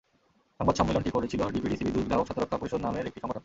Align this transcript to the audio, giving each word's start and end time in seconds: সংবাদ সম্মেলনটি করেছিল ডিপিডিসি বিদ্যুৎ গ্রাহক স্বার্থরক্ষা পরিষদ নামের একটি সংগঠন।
সংবাদ 0.59 0.75
সম্মেলনটি 0.79 1.09
করেছিল 1.11 1.41
ডিপিডিসি 1.55 1.83
বিদ্যুৎ 1.85 2.05
গ্রাহক 2.07 2.25
স্বার্থরক্ষা 2.27 2.59
পরিষদ 2.61 2.81
নামের 2.83 3.07
একটি 3.09 3.19
সংগঠন। 3.21 3.39